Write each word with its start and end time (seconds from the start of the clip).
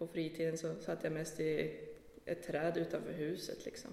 På 0.00 0.06
fritiden 0.06 0.58
så 0.58 0.74
satt 0.74 1.04
jag 1.04 1.12
mest 1.12 1.40
i 1.40 1.80
ett 2.24 2.42
träd 2.42 2.76
utanför 2.76 3.12
huset 3.12 3.64
liksom. 3.64 3.90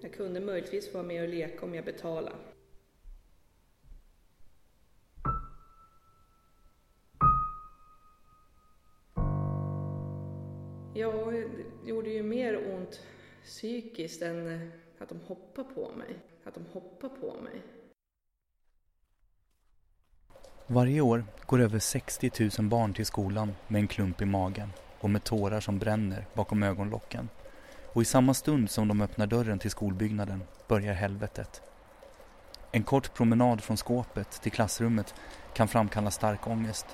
Jag 0.00 0.12
kunde 0.12 0.40
möjligtvis 0.40 0.94
vara 0.94 1.04
med 1.04 1.22
och 1.22 1.28
leka 1.28 1.66
om 1.66 1.74
jag 1.74 1.84
betalade. 1.84 2.36
Ja, 10.94 11.30
det 11.30 11.88
gjorde 11.88 12.10
ju 12.10 12.22
mer 12.22 12.74
ont 12.74 13.02
psykiskt 13.44 14.22
än 14.22 14.70
att 15.00 15.08
de 15.08 15.20
hoppar 15.26 15.64
på 15.64 15.90
mig. 15.98 16.18
Att 16.44 16.54
de 16.54 16.64
hoppar 16.72 17.08
på 17.08 17.34
mig. 17.42 17.62
Varje 20.66 21.00
år 21.00 21.24
går 21.46 21.60
över 21.60 21.78
60 21.78 22.50
000 22.58 22.68
barn 22.68 22.94
till 22.94 23.06
skolan 23.06 23.52
med 23.68 23.80
en 23.80 23.88
klump 23.88 24.22
i 24.22 24.24
magen 24.24 24.72
och 25.00 25.10
med 25.10 25.24
tårar 25.24 25.60
som 25.60 25.78
bränner 25.78 26.26
bakom 26.34 26.62
ögonlocken. 26.62 27.28
Och 27.92 28.02
i 28.02 28.04
samma 28.04 28.34
stund 28.34 28.70
som 28.70 28.88
de 28.88 29.00
öppnar 29.00 29.26
dörren 29.26 29.58
till 29.58 29.70
skolbyggnaden 29.70 30.42
börjar 30.68 30.94
helvetet. 30.94 31.62
En 32.72 32.82
kort 32.82 33.14
promenad 33.14 33.60
från 33.60 33.76
skåpet 33.76 34.30
till 34.30 34.52
klassrummet 34.52 35.14
kan 35.54 35.68
framkalla 35.68 36.10
stark 36.10 36.46
ångest. 36.46 36.86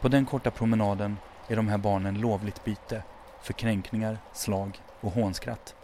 På 0.00 0.08
den 0.08 0.26
korta 0.26 0.50
promenaden 0.50 1.16
är 1.48 1.56
de 1.56 1.68
här 1.68 1.78
barnen 1.78 2.20
lovligt 2.20 2.64
byte 2.64 3.02
för 3.42 3.52
kränkningar, 3.52 4.18
slag 4.32 4.82
och 5.00 5.12
hånskratt. 5.12 5.74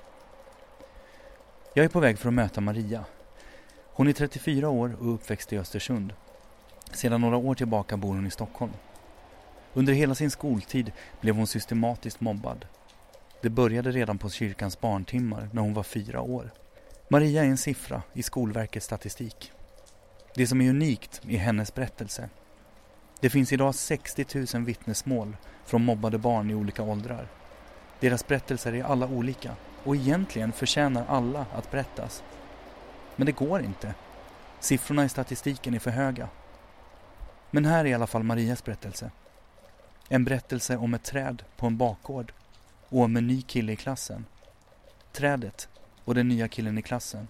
Jag 1.78 1.84
är 1.84 1.88
på 1.88 2.00
väg 2.00 2.18
för 2.18 2.28
att 2.28 2.34
möta 2.34 2.60
Maria. 2.60 3.04
Hon 3.92 4.08
är 4.08 4.12
34 4.12 4.68
år 4.68 4.96
och 5.00 5.14
uppväxt 5.14 5.52
i 5.52 5.58
Östersund. 5.58 6.12
Sedan 6.92 7.20
några 7.20 7.36
år 7.36 7.54
tillbaka 7.54 7.96
bor 7.96 8.14
hon 8.14 8.26
i 8.26 8.30
Stockholm. 8.30 8.72
Under 9.74 9.92
hela 9.92 10.14
sin 10.14 10.30
skoltid 10.30 10.92
blev 11.20 11.34
hon 11.34 11.46
systematiskt 11.46 12.20
mobbad. 12.20 12.66
Det 13.42 13.48
började 13.48 13.90
redan 13.90 14.18
på 14.18 14.30
kyrkans 14.30 14.80
barntimmar 14.80 15.48
när 15.52 15.62
hon 15.62 15.74
var 15.74 15.82
fyra 15.82 16.20
år. 16.20 16.50
Maria 17.08 17.44
är 17.44 17.48
en 17.48 17.58
siffra 17.58 18.02
i 18.12 18.22
Skolverkets 18.22 18.86
statistik. 18.86 19.52
Det 20.34 20.46
som 20.46 20.60
är 20.60 20.70
unikt 20.70 21.20
är 21.28 21.38
hennes 21.38 21.74
berättelse. 21.74 22.28
Det 23.20 23.30
finns 23.30 23.52
idag 23.52 23.74
60 23.74 24.26
000 24.54 24.64
vittnesmål 24.64 25.36
från 25.66 25.84
mobbade 25.84 26.18
barn 26.18 26.50
i 26.50 26.54
olika 26.54 26.82
åldrar. 26.82 27.28
Deras 28.00 28.26
berättelser 28.26 28.74
är 28.74 28.84
alla 28.84 29.06
olika 29.06 29.56
och 29.88 29.96
egentligen 29.96 30.52
förtjänar 30.52 31.04
alla 31.08 31.46
att 31.52 31.70
berättas. 31.70 32.22
Men 33.16 33.26
det 33.26 33.32
går 33.32 33.60
inte. 33.62 33.94
Siffrorna 34.60 35.04
i 35.04 35.08
statistiken 35.08 35.74
är 35.74 35.78
för 35.78 35.90
höga. 35.90 36.28
Men 37.50 37.64
här 37.64 37.84
är 37.84 37.88
i 37.88 37.94
alla 37.94 38.06
fall 38.06 38.22
Marias 38.22 38.64
berättelse. 38.64 39.10
En 40.08 40.24
berättelse 40.24 40.76
om 40.76 40.94
ett 40.94 41.04
träd 41.04 41.42
på 41.56 41.66
en 41.66 41.76
bakgård 41.76 42.32
och 42.88 43.00
om 43.00 43.16
en 43.16 43.26
ny 43.26 43.42
kille 43.42 43.72
i 43.72 43.76
klassen. 43.76 44.24
Trädet 45.12 45.68
och 46.04 46.14
den 46.14 46.28
nya 46.28 46.48
killen 46.48 46.78
i 46.78 46.82
klassen 46.82 47.28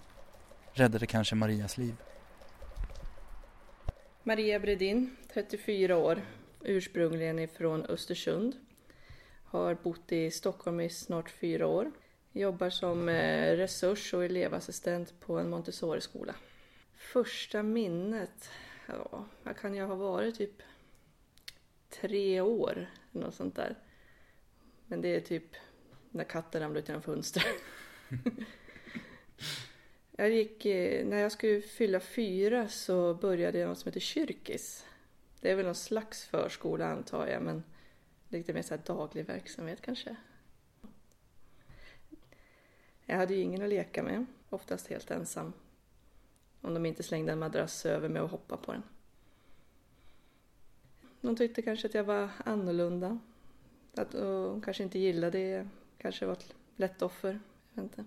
räddade 0.73 1.07
kanske 1.07 1.35
Marias 1.35 1.77
liv. 1.77 1.95
Maria 4.23 4.59
Bredin, 4.59 5.15
34 5.33 5.97
år, 5.97 6.21
ursprungligen 6.63 7.39
ifrån 7.39 7.85
Östersund. 7.85 8.55
Har 9.45 9.75
bott 9.75 10.11
i 10.11 10.31
Stockholm 10.31 10.79
i 10.79 10.89
snart 10.89 11.29
fyra 11.29 11.67
år. 11.67 11.91
Jobbar 12.31 12.69
som 12.69 13.09
eh, 13.09 13.55
resurs 13.55 14.13
och 14.13 14.25
elevassistent 14.25 15.19
på 15.19 15.39
en 15.39 15.49
Montessori-skola. 15.49 16.35
Första 16.95 17.63
minnet, 17.63 18.49
ja, 18.87 19.25
vad 19.43 19.57
kan 19.57 19.75
jag 19.75 19.87
ha 19.87 19.95
varit? 19.95 20.37
Typ 20.37 20.61
tre 21.89 22.41
år, 22.41 22.89
något 23.11 23.35
sånt 23.35 23.55
där. 23.55 23.75
Men 24.85 25.01
det 25.01 25.15
är 25.15 25.19
typ 25.19 25.55
när 26.09 26.23
katten 26.23 26.61
ramlade 26.61 26.79
ut 26.79 26.87
genom 26.87 27.01
fönstret. 27.01 27.45
jag 30.11 30.29
gick, 30.29 30.65
eh, 30.65 31.05
när 31.05 31.17
jag 31.17 31.31
skulle 31.31 31.61
fylla 31.61 31.99
fyra 31.99 32.67
så 32.67 33.13
började 33.13 33.59
jag 33.59 33.69
något 33.69 33.79
som 33.79 33.89
heter 33.89 33.99
kyrkis. 33.99 34.85
Det 35.41 35.51
är 35.51 35.55
väl 35.55 35.65
någon 35.65 35.75
slags 35.75 36.25
förskola 36.25 36.87
antar 36.87 37.27
jag, 37.27 37.43
men 37.43 37.63
lite 38.27 38.53
mer 38.53 38.61
så 38.61 38.77
daglig 38.85 39.25
verksamhet 39.25 39.81
kanske. 39.81 40.15
Jag 43.09 43.17
hade 43.17 43.33
ju 43.33 43.41
ingen 43.41 43.61
att 43.61 43.69
leka 43.69 44.03
med, 44.03 44.25
oftast 44.49 44.87
helt 44.87 45.11
ensam. 45.11 45.53
Om 46.61 46.73
de 46.73 46.85
inte 46.85 47.03
slängde 47.03 47.31
en 47.31 47.39
madrass 47.39 47.85
över 47.85 48.09
mig 48.09 48.21
och 48.21 48.29
hoppade 48.29 48.63
på 48.63 48.71
den. 48.71 48.83
De 51.21 51.35
tyckte 51.35 51.61
kanske 51.61 51.87
att 51.87 51.93
jag 51.93 52.03
var 52.03 52.29
annorlunda. 52.45 53.19
Att 53.95 54.11
de 54.11 54.61
kanske 54.61 54.83
inte 54.83 54.99
gillade 54.99 55.37
det. 55.37 55.67
Kanske 55.97 56.25
var 56.25 56.33
ett 56.33 56.53
lätt 56.75 57.01
offer. 57.01 57.39
Jag 57.73 57.83
vet 57.83 57.91
inte. 57.91 58.05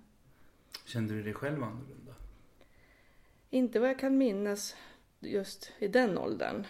Kände 0.84 1.14
du 1.14 1.22
dig 1.22 1.34
själv 1.34 1.62
annorlunda? 1.62 2.14
Inte 3.50 3.80
vad 3.80 3.88
jag 3.88 3.98
kan 3.98 4.18
minnas 4.18 4.76
just 5.20 5.72
i 5.78 5.88
den 5.88 6.18
åldern. 6.18 6.66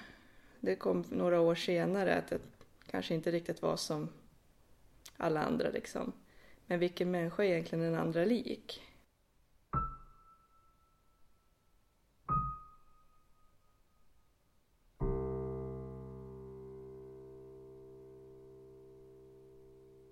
Det 0.61 0.77
kom 0.77 1.05
några 1.11 1.41
år 1.41 1.55
senare 1.55 2.15
att 2.15 2.31
jag 2.31 2.41
kanske 2.87 3.15
inte 3.15 3.31
riktigt 3.31 3.63
var 3.63 3.77
som 3.77 4.09
alla 5.17 5.43
andra 5.43 5.71
liksom. 5.71 6.13
Men 6.67 6.79
vilken 6.79 7.11
människa 7.11 7.45
är 7.45 7.49
egentligen 7.49 7.85
den 7.85 7.95
andra 7.95 8.25
lik? 8.25 8.83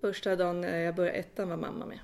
Första 0.00 0.37
dagen 0.37 0.61
när 0.61 0.78
jag 0.78 0.94
började 0.94 1.19
ettan 1.19 1.49
var 1.49 1.56
mamma 1.56 1.87
med. 1.87 1.99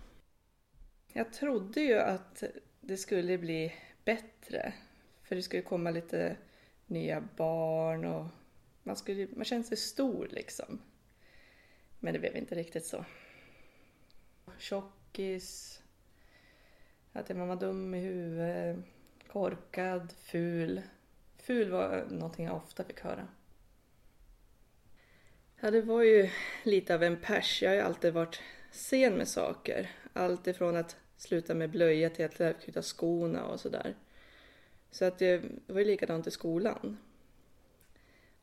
Jag 1.13 1.33
trodde 1.33 1.81
ju 1.81 1.99
att 1.99 2.43
det 2.81 2.97
skulle 2.97 3.39
bli 3.39 3.73
bättre. 4.05 4.75
För 5.23 5.37
det 5.37 5.43
skulle 5.43 5.63
komma 5.63 5.91
lite 5.91 6.37
nya 6.87 7.29
barn 7.37 8.05
och 8.05 8.27
man, 8.83 8.97
skulle, 8.97 9.29
man 9.37 9.45
kände 9.45 9.67
sig 9.67 9.77
stor 9.77 10.29
liksom. 10.31 10.83
Men 12.01 12.13
det 12.13 12.19
blev 12.19 12.37
inte 12.37 12.55
riktigt 12.55 12.85
så. 12.85 13.05
Tjockis, 14.59 15.83
att 17.13 17.29
jag 17.29 17.47
var 17.47 17.57
dum 17.57 17.95
i 17.95 18.01
huvudet, 18.01 18.77
korkad, 19.33 20.13
ful. 20.13 20.83
Ful 21.37 21.71
var 21.71 22.07
någonting 22.11 22.47
jag 22.47 22.57
ofta 22.57 22.85
fick 22.85 23.01
höra. 23.01 23.29
Ja, 25.61 25.71
det 25.71 25.83
var 25.83 26.03
ju 26.03 26.31
lite 26.63 26.95
av 26.95 27.03
en 27.03 27.21
pers. 27.21 27.63
Jag 27.63 27.71
har 27.71 27.75
ju 27.75 27.81
alltid 27.81 28.13
varit 28.13 28.41
sen 28.71 29.15
med 29.15 29.29
saker. 29.29 29.91
Allt 30.13 30.47
ifrån 30.47 30.77
att 30.77 30.97
sluta 31.17 31.55
med 31.55 31.71
blöja 31.71 32.11
till 32.11 32.25
att 32.25 32.63
knyta 32.63 32.83
skorna 32.83 33.47
och 33.47 33.61
sådär. 33.61 33.95
Så 34.91 35.05
att 35.05 35.19
det 35.19 35.43
var 35.67 35.79
ju 35.79 35.85
likadant 35.85 36.27
i 36.27 36.31
skolan. 36.31 36.99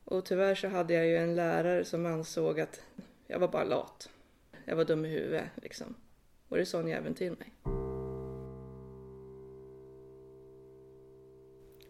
Och 0.04 0.24
tyvärr 0.24 0.54
så 0.54 0.68
hade 0.68 0.94
jag 0.94 1.06
ju 1.06 1.16
en 1.16 1.34
lärare 1.34 1.84
som 1.84 2.06
ansåg 2.06 2.60
att 2.60 2.82
jag 3.26 3.38
var 3.38 3.48
bara 3.48 3.64
lat. 3.64 4.10
Jag 4.64 4.76
var 4.76 4.84
dum 4.84 5.04
i 5.04 5.08
huvudet 5.08 5.44
liksom. 5.56 5.94
Och 6.48 6.56
det 6.56 6.66
sa 6.66 6.78
hon 6.78 6.88
även 6.88 7.14
till 7.14 7.32
mig. 7.32 7.54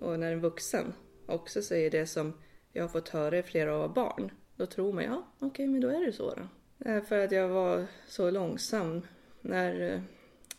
Och 0.00 0.20
när 0.20 0.32
en 0.32 0.40
vuxen 0.40 0.92
också 1.26 1.62
säger 1.62 1.90
det 1.90 2.06
som 2.06 2.32
jag 2.72 2.82
har 2.82 2.88
fått 2.88 3.08
höra 3.08 3.38
i 3.38 3.42
flera 3.42 3.74
av 3.74 3.94
barn 3.94 4.30
då 4.56 4.66
tror 4.66 4.92
man, 4.92 5.04
ja 5.04 5.26
okej 5.36 5.46
okay, 5.46 5.66
men 5.66 5.80
då 5.80 5.88
är 5.88 6.06
det 6.06 6.12
så 6.12 6.34
då. 6.34 6.48
Eh, 6.90 7.02
för 7.02 7.18
att 7.18 7.32
jag 7.32 7.48
var 7.48 7.86
så 8.06 8.30
långsam. 8.30 9.06
När 9.40 9.92
eh, 9.92 10.00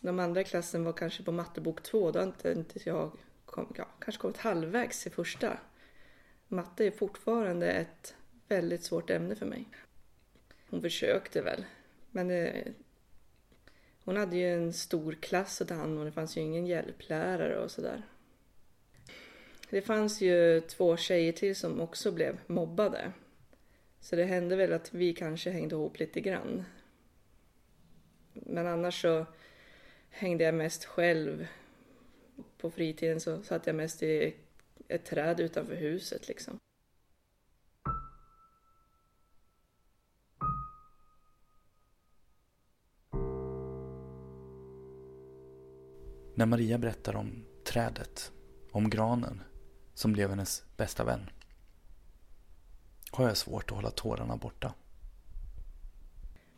de 0.00 0.18
andra 0.18 0.40
i 0.40 0.44
klassen 0.44 0.84
var 0.84 0.92
kanske 0.92 1.22
på 1.22 1.32
mattebok 1.32 1.82
två, 1.82 2.10
då 2.10 2.18
hade 2.18 2.52
inte 2.52 2.80
jag 2.84 3.12
kom, 3.44 3.72
ja, 3.76 3.88
kanske 4.00 4.20
kommit 4.20 4.36
halvvägs 4.36 5.06
i 5.06 5.10
första. 5.10 5.58
Matte 6.48 6.84
är 6.84 6.90
fortfarande 6.90 7.72
ett 7.72 8.14
väldigt 8.48 8.84
svårt 8.84 9.10
ämne 9.10 9.36
för 9.36 9.46
mig. 9.46 9.68
Hon 10.70 10.82
försökte 10.82 11.42
väl, 11.42 11.64
men 12.16 12.30
eh, 12.30 12.72
hon 14.04 14.16
hade 14.16 14.36
ju 14.36 14.54
en 14.54 14.72
stor 14.72 15.12
klass 15.12 15.60
att 15.60 15.68
ta 15.68 15.74
hand 15.74 15.98
om 15.98 16.04
det 16.04 16.12
fanns 16.12 16.36
ju 16.36 16.40
ingen 16.40 16.66
hjälplärare 16.66 17.58
och 17.58 17.70
sådär. 17.70 18.02
Det 19.70 19.82
fanns 19.82 20.20
ju 20.20 20.60
två 20.60 20.96
tjejer 20.96 21.32
till 21.32 21.56
som 21.56 21.80
också 21.80 22.12
blev 22.12 22.38
mobbade. 22.46 23.12
Så 24.00 24.16
det 24.16 24.24
hände 24.24 24.56
väl 24.56 24.72
att 24.72 24.94
vi 24.94 25.14
kanske 25.14 25.50
hängde 25.50 25.74
ihop 25.74 25.98
lite 25.98 26.20
grann. 26.20 26.64
Men 28.32 28.66
annars 28.66 29.02
så 29.02 29.26
hängde 30.10 30.44
jag 30.44 30.54
mest 30.54 30.84
själv. 30.84 31.46
På 32.58 32.70
fritiden 32.70 33.20
så 33.20 33.42
satt 33.42 33.66
jag 33.66 33.76
mest 33.76 34.02
i 34.02 34.34
ett 34.88 35.04
träd 35.04 35.40
utanför 35.40 35.74
huset 35.74 36.28
liksom. 36.28 36.58
När 46.38 46.46
Maria 46.46 46.78
berättar 46.78 47.16
om 47.16 47.44
trädet, 47.64 48.32
om 48.72 48.90
granen 48.90 49.42
som 49.94 50.12
blev 50.12 50.30
hennes 50.30 50.64
bästa 50.76 51.04
vän 51.04 51.30
har 53.10 53.26
jag 53.26 53.36
svårt 53.36 53.70
att 53.70 53.76
hålla 53.76 53.90
tårarna 53.90 54.36
borta. 54.36 54.74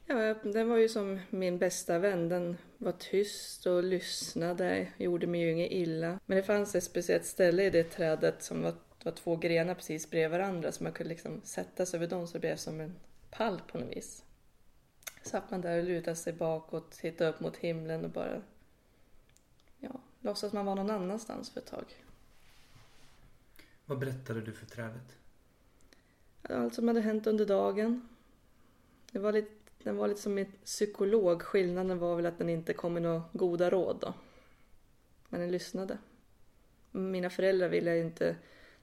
Ja, 0.07 0.35
den 0.35 0.69
var 0.69 0.77
ju 0.77 0.89
som 0.89 1.21
min 1.31 1.59
bästa 1.59 1.99
vän. 1.99 2.29
Den 2.29 2.57
var 2.79 2.93
tyst 2.93 3.67
och 3.67 3.83
lyssnade, 3.83 4.89
gjorde 4.97 5.27
mig 5.27 5.41
ju 5.41 5.53
inget 5.53 5.73
illa. 5.73 6.21
Men 6.27 6.37
det 6.37 6.43
fanns 6.43 6.75
ett 6.75 6.85
speciellt 6.85 7.27
ställe 7.27 7.65
i 7.65 7.71
det 7.71 7.85
trädet 7.85 8.43
som 8.43 8.63
var, 8.63 8.75
var 9.05 9.13
två 9.13 9.37
grenar 9.37 9.75
precis 9.75 10.11
bredvid 10.11 10.39
varandra 10.39 10.73
så 10.73 10.85
man 10.85 10.93
kunde 10.93 11.09
liksom 11.09 11.41
sätta 11.45 11.87
sig 11.87 11.99
över 11.99 12.07
dem 12.07 12.27
så 12.27 12.33
det 12.33 12.41
blev 12.41 12.57
som 12.57 12.81
en 12.81 12.95
pall 13.31 13.61
på 13.73 13.79
något 13.79 13.97
vis. 13.97 14.25
Satt 15.23 15.51
man 15.51 15.61
där 15.61 15.79
och 15.79 15.85
lutade 15.85 16.17
sig 16.17 16.33
bakåt, 16.33 16.91
tittade 16.91 17.31
upp 17.31 17.41
mot 17.41 17.57
himlen 17.57 18.05
och 18.05 18.11
bara 18.11 18.43
låtsas 20.21 20.53
man 20.53 20.67
var 20.67 20.75
någon 20.75 20.91
annanstans 20.91 21.51
för 21.51 21.61
ett 21.61 21.67
tag. 21.67 21.85
Vad 23.87 23.99
berättade 23.99 24.41
du 24.41 24.53
för 24.53 24.67
trädet? 24.67 25.17
Allt 26.43 26.75
som 26.75 26.89
hade 26.89 27.01
hänt 27.01 27.27
under 27.27 27.47
dagen. 27.47 28.09
Det 29.13 29.19
var 29.19 29.33
lite, 29.33 29.51
den 29.83 29.97
var 29.97 30.09
lite 30.09 30.21
som 30.21 30.39
en 30.39 30.53
psykolog. 30.65 31.43
Skillnaden 31.43 31.99
var 31.99 32.17
väl 32.17 32.27
att 32.27 32.39
den 32.39 32.49
inte 32.49 32.73
kom 32.73 32.93
med 32.93 33.03
några 33.03 33.23
goda 33.33 33.71
råd 33.71 33.99
då. 34.01 34.15
Men 35.29 35.41
den 35.41 35.51
lyssnade. 35.51 35.99
Mina 36.91 37.31
föräldrar 37.31 37.69
ville 37.69 37.91
jag 37.91 38.07
inte 38.07 38.37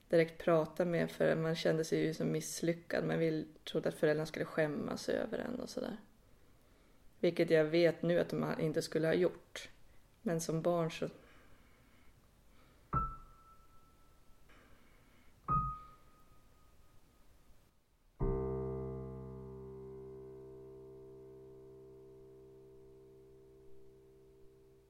direkt 0.09 0.43
prata 0.43 0.85
med 0.85 1.11
för 1.11 1.35
man 1.35 1.55
kände 1.55 1.83
sig 1.83 1.99
ju 1.99 2.13
som 2.13 2.31
misslyckad. 2.31 3.05
Man 3.05 3.19
vill, 3.19 3.47
trodde 3.63 3.89
att 3.89 3.95
föräldrarna 3.95 4.25
skulle 4.25 4.45
skämmas 4.45 5.09
över 5.09 5.37
en 5.37 5.59
och 5.59 5.69
sådär. 5.69 5.97
Vilket 7.19 7.49
jag 7.49 7.65
vet 7.65 8.01
nu 8.01 8.19
att 8.19 8.29
de 8.29 8.45
inte 8.59 8.81
skulle 8.81 9.07
ha 9.07 9.13
gjort. 9.13 9.69
Men 10.21 10.41
som 10.41 10.61
barn 10.61 10.91
så 10.91 11.09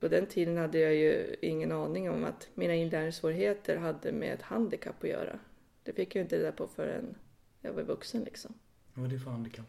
På 0.05 0.09
den 0.09 0.25
tiden 0.25 0.57
hade 0.57 0.79
jag 0.79 0.95
ju 0.95 1.35
ingen 1.41 1.71
aning 1.71 2.09
om 2.09 2.23
att 2.23 2.47
mina 2.53 2.75
inlärningssvårigheter 2.75 3.77
hade 3.77 4.11
med 4.11 4.33
ett 4.33 4.41
handikapp 4.41 5.03
att 5.03 5.09
göra. 5.09 5.39
Det 5.83 5.93
fick 5.93 6.15
jag 6.15 6.23
inte 6.23 6.37
reda 6.37 6.51
på 6.51 6.67
förrän 6.67 7.15
jag 7.61 7.73
var 7.73 7.83
vuxen 7.83 8.23
liksom. 8.23 8.53
Vad 8.93 9.05
var 9.05 9.13
det 9.13 9.19
för 9.19 9.31
handikapp? 9.31 9.65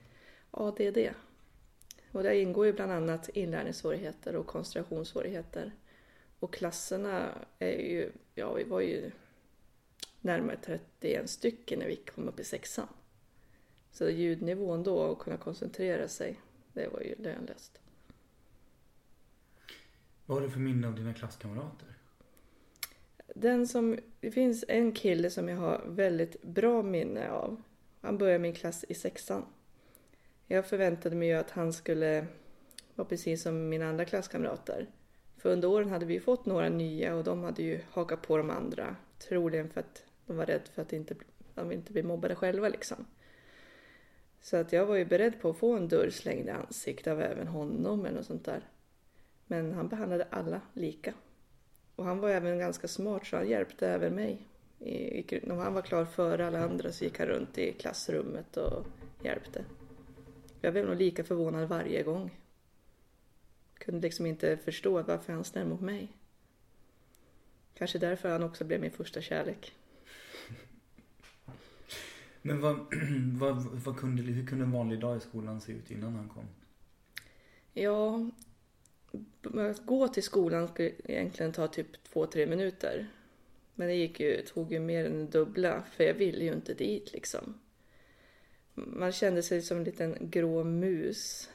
ADD. 0.50 0.98
Och 2.12 2.22
där 2.22 2.30
ingår 2.30 2.66
ju 2.66 2.72
bland 2.72 2.92
annat 2.92 3.28
inlärningssvårigheter 3.28 4.36
och 4.36 4.46
koncentrationssvårigheter. 4.46 5.72
Och 6.38 6.54
klasserna 6.54 7.28
är 7.58 7.78
ju, 7.78 8.12
ja 8.34 8.52
vi 8.52 8.64
var 8.64 8.80
ju 8.80 9.10
närmare 10.20 10.58
31 10.62 11.30
stycken 11.30 11.78
när 11.78 11.86
vi 11.86 11.96
kom 11.96 12.28
upp 12.28 12.40
i 12.40 12.44
sexan. 12.44 12.88
Så 13.90 14.08
ljudnivån 14.08 14.82
då 14.82 14.96
och 14.96 15.18
kunna 15.18 15.36
koncentrera 15.36 16.08
sig, 16.08 16.40
det 16.72 16.88
var 16.88 17.00
ju 17.00 17.14
lönlöst. 17.18 17.80
Vad 20.26 20.38
har 20.38 20.46
du 20.46 20.50
för 20.50 20.60
minne 20.60 20.86
av 20.86 20.94
dina 20.94 21.14
klasskamrater? 21.14 21.88
Den 23.34 23.66
som, 23.66 23.98
det 24.20 24.30
finns 24.30 24.64
en 24.68 24.92
kille 24.92 25.30
som 25.30 25.48
jag 25.48 25.56
har 25.56 25.84
väldigt 25.86 26.42
bra 26.42 26.82
minne 26.82 27.30
av. 27.30 27.62
Han 28.00 28.18
började 28.18 28.38
min 28.38 28.54
klass 28.54 28.84
i 28.88 28.94
sexan. 28.94 29.44
Jag 30.46 30.66
förväntade 30.66 31.16
mig 31.16 31.28
ju 31.28 31.34
att 31.34 31.50
han 31.50 31.72
skulle 31.72 32.26
vara 32.94 33.08
precis 33.08 33.42
som 33.42 33.68
mina 33.68 33.88
andra 33.88 34.04
klasskamrater. 34.04 34.86
För 35.36 35.50
under 35.52 35.68
åren 35.68 35.90
hade 35.90 36.06
vi 36.06 36.20
fått 36.20 36.46
några 36.46 36.68
nya 36.68 37.14
och 37.14 37.24
de 37.24 37.42
hade 37.42 37.62
ju 37.62 37.80
hakat 37.90 38.22
på 38.22 38.36
de 38.36 38.50
andra. 38.50 38.96
Troligen 39.18 39.70
för 39.70 39.80
att 39.80 40.04
de 40.26 40.36
var 40.36 40.46
rädda 40.46 40.64
för 40.74 40.82
att 40.82 40.92
inte, 40.92 41.14
de 41.54 41.72
inte 41.72 41.92
bli 41.92 42.02
mobbade 42.02 42.34
själva 42.34 42.68
liksom. 42.68 43.06
Så 44.40 44.56
att 44.56 44.72
jag 44.72 44.86
var 44.86 44.96
ju 44.96 45.04
beredd 45.04 45.40
på 45.40 45.50
att 45.50 45.56
få 45.56 45.76
en 45.76 45.88
dörr 45.88 46.10
slängd 46.10 46.48
i 46.48 46.50
ansiktet 46.50 47.12
av 47.12 47.20
även 47.20 47.46
honom 47.46 48.06
eller 48.06 48.16
något 48.16 48.26
sånt 48.26 48.44
där. 48.44 48.62
Men 49.46 49.72
han 49.72 49.88
behandlade 49.88 50.26
alla 50.30 50.60
lika. 50.72 51.14
Och 51.96 52.04
han 52.04 52.18
var 52.18 52.30
även 52.30 52.58
ganska 52.58 52.88
smart 52.88 53.26
så 53.26 53.36
han 53.36 53.48
hjälpte 53.48 53.88
även 53.88 54.14
mig. 54.14 54.46
När 55.42 55.54
han 55.54 55.74
var 55.74 55.82
klar 55.82 56.04
före 56.04 56.46
alla 56.46 56.64
andra 56.64 56.92
så 56.92 57.04
gick 57.04 57.18
han 57.18 57.28
runt 57.28 57.58
i 57.58 57.72
klassrummet 57.72 58.56
och 58.56 58.86
hjälpte. 59.24 59.64
Jag 60.60 60.72
blev 60.72 60.86
nog 60.86 60.96
lika 60.96 61.24
förvånad 61.24 61.68
varje 61.68 62.02
gång. 62.02 62.40
Kunde 63.78 64.00
liksom 64.00 64.26
inte 64.26 64.56
förstå 64.56 65.02
varför 65.02 65.32
han 65.32 65.44
snäll 65.44 65.68
mot 65.68 65.80
mig. 65.80 66.12
Kanske 67.74 67.98
därför 67.98 68.28
han 68.28 68.42
också 68.42 68.64
blev 68.64 68.80
min 68.80 68.90
första 68.90 69.20
kärlek. 69.20 69.72
Men 72.42 72.60
vad, 72.60 72.76
vad, 73.38 73.64
vad 73.64 73.98
kunde, 73.98 74.22
hur 74.22 74.46
kunde 74.46 74.64
en 74.64 74.72
vanlig 74.72 75.00
dag 75.00 75.16
i 75.16 75.20
skolan 75.20 75.60
se 75.60 75.72
ut 75.72 75.90
innan 75.90 76.14
han 76.14 76.28
kom? 76.28 76.44
Ja, 77.72 78.30
att 79.70 79.86
gå 79.86 80.08
till 80.08 80.22
skolan 80.22 80.68
skulle 80.68 80.92
egentligen 81.04 81.52
ta 81.52 81.68
typ 81.68 82.04
två, 82.04 82.26
tre 82.26 82.46
minuter. 82.46 83.06
Men 83.74 83.88
det 83.88 83.94
gick 83.94 84.20
ju, 84.20 84.42
tog 84.42 84.72
ju 84.72 84.80
mer 84.80 85.04
än 85.04 85.30
dubbla, 85.30 85.82
för 85.82 86.04
jag 86.04 86.14
ville 86.14 86.44
ju 86.44 86.52
inte 86.52 86.74
dit 86.74 87.12
liksom. 87.12 87.54
Man 88.74 89.12
kände 89.12 89.42
sig 89.42 89.62
som 89.62 89.78
en 89.78 89.84
liten 89.84 90.16
grå 90.20 90.64
mus. 90.64 91.50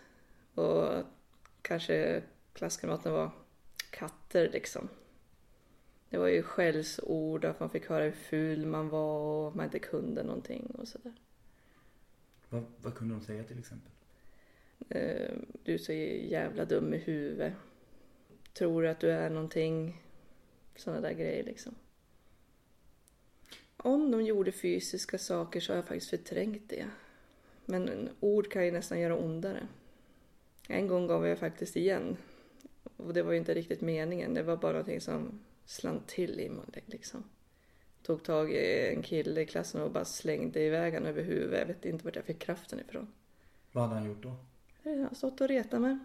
Och 0.53 1.03
kanske 1.61 2.23
klasskamraterna 2.53 3.15
var 3.15 3.31
katter 3.89 4.49
liksom. 4.49 4.89
Det 6.09 6.17
var 6.17 6.27
ju 6.27 6.43
skällsord, 6.43 7.45
att 7.45 7.59
man 7.59 7.69
fick 7.69 7.89
höra 7.89 8.03
hur 8.03 8.11
ful 8.11 8.65
man 8.65 8.89
var 8.89 9.19
och 9.19 9.55
man 9.55 9.65
inte 9.65 9.79
kunde 9.79 10.23
någonting 10.23 10.65
och 10.65 10.87
sådär. 10.87 11.13
Vad, 12.49 12.63
vad 12.81 12.95
kunde 12.95 13.13
de 13.13 13.21
säga 13.21 13.43
till 13.43 13.59
exempel? 13.59 13.91
Eh, 14.89 15.31
du 15.63 15.73
är 15.73 15.77
så 15.77 15.93
jävla 15.93 16.65
dum 16.65 16.93
i 16.93 16.97
huvudet. 16.97 17.53
Tror 18.53 18.85
att 18.85 18.99
du 18.99 19.11
är 19.11 19.29
någonting. 19.29 20.01
Sådana 20.75 21.01
där 21.01 21.13
grejer 21.13 21.43
liksom. 21.43 21.75
Om 23.77 24.11
de 24.11 24.21
gjorde 24.21 24.51
fysiska 24.51 25.17
saker 25.17 25.59
så 25.59 25.71
har 25.71 25.75
jag 25.75 25.87
faktiskt 25.87 26.09
förträngt 26.09 26.69
det. 26.69 26.85
Men 27.65 28.09
ord 28.19 28.51
kan 28.51 28.65
ju 28.65 28.71
nästan 28.71 28.99
göra 28.99 29.17
ondare. 29.17 29.67
En 30.67 30.87
gång 30.87 31.07
gav 31.07 31.27
jag 31.27 31.39
faktiskt 31.39 31.75
igen. 31.75 32.17
Och 32.97 33.13
det 33.13 33.23
var 33.23 33.31
ju 33.31 33.37
inte 33.37 33.53
riktigt 33.53 33.81
meningen. 33.81 34.33
Det 34.33 34.43
var 34.43 34.57
bara 34.57 34.71
någonting 34.71 35.01
som 35.01 35.39
slant 35.65 36.07
till 36.07 36.39
i 36.39 36.49
mig 36.49 36.83
liksom. 36.85 37.23
Tog 38.03 38.23
tag 38.23 38.51
i 38.51 38.93
en 38.95 39.01
kille 39.01 39.41
i 39.41 39.45
klassen 39.45 39.81
och 39.81 39.91
bara 39.91 40.05
slängde 40.05 40.59
iväg 40.59 40.93
honom 40.93 41.09
över 41.09 41.23
huvudet. 41.23 41.59
Jag 41.59 41.65
vet 41.65 41.85
inte 41.85 42.05
vart 42.05 42.15
jag 42.15 42.25
fick 42.25 42.39
kraften 42.39 42.79
ifrån. 42.79 43.07
Vad 43.71 43.83
hade 43.83 43.95
han 43.95 44.07
gjort 44.09 44.23
då? 44.23 44.35
Jag 44.83 44.97
har 44.97 45.15
stått 45.15 45.41
och 45.41 45.47
retat 45.47 45.81
mig. 45.81 45.97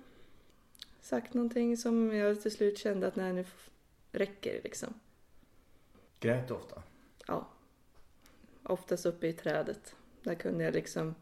Sagt 1.00 1.35
någonting 1.35 1.76
som 1.76 2.16
jag 2.16 2.42
till 2.42 2.52
slut 2.52 2.78
kände 2.78 3.06
att 3.06 3.16
nej, 3.16 3.33
nu 3.33 3.45
räcker 4.12 4.52
det 4.52 4.62
liksom. 4.62 4.95
Grät 6.21 6.49
du 6.49 6.54
ofta? 6.54 6.83
Ja. 7.26 7.49
Oftast 8.62 9.06
uppe 9.06 9.26
i 9.26 9.33
trädet. 9.33 9.97
Där 10.23 10.35
kunde 10.35 10.64
jag 10.64 10.75
liksom 10.75 11.14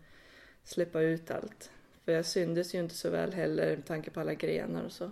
släppa 0.63 1.01
ut 1.01 1.31
allt. 1.31 1.71
För 2.05 2.13
jag 2.13 2.27
syndes 2.27 2.75
ju 2.75 2.81
inte 2.81 2.95
så 2.95 3.11
väl 3.11 3.33
heller 3.33 3.77
med 3.77 3.87
tanke 3.87 4.11
på 4.11 4.21
alla 4.21 4.35
grenar 4.35 4.85
och 4.85 4.93
så. 4.93 5.05